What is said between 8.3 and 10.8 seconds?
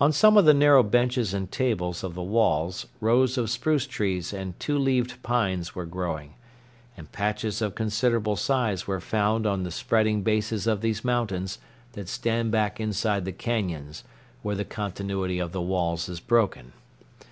size were found on the spreading bases of